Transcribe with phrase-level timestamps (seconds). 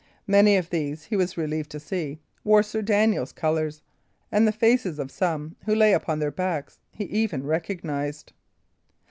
[0.25, 3.83] Many of these, he was relieved to see, wore Sir Daniel's colours,
[4.31, 8.33] and the faces of some, who lay upon their back, he even recognised.